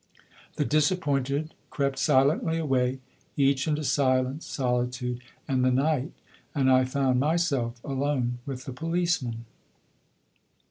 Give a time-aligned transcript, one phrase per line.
[0.55, 3.01] The disappointed crept silently away,
[3.37, 6.11] each into silence, solitude and the night,
[6.55, 9.45] and I found myself alone with the policeman.